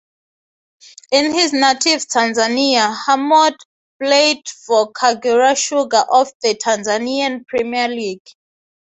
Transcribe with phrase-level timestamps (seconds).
[1.11, 3.55] In his native Tanzania Hamoud
[4.01, 8.25] played for Kagera Sugar of the Tanzanian Premier League.